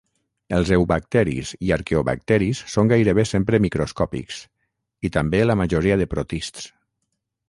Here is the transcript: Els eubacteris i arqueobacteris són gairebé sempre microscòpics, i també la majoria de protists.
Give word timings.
Els 0.59 0.69
eubacteris 0.75 1.49
i 1.65 1.73
arqueobacteris 1.75 2.61
són 2.75 2.89
gairebé 2.93 3.25
sempre 3.33 3.59
microscòpics, 3.67 4.39
i 5.09 5.13
també 5.19 5.43
la 5.49 5.57
majoria 5.61 5.99
de 6.03 6.09
protists. 6.15 6.67